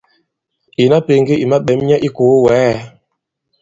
[0.83, 2.69] Ìna pēŋge i maɓɛ̌m nyɛ i ikòo wɛ̌ɛ!